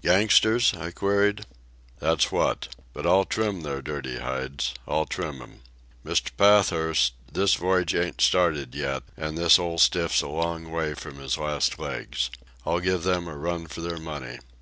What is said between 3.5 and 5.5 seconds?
their dirty hides. I'll trim